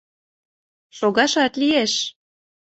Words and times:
Шогашат 0.97 1.53
лиеш. 1.61 1.93